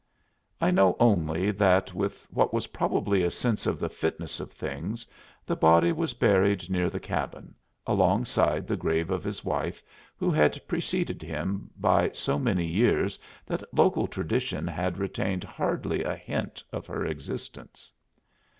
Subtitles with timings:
[0.59, 5.05] I know only that with what was probably a sense of the fitness of things
[5.45, 7.53] the body was buried near the cabin,
[7.85, 9.83] alongside the grave of his wife,
[10.17, 16.15] who had preceded him by so many years that local tradition had retained hardly a
[16.15, 17.91] hint of her existence.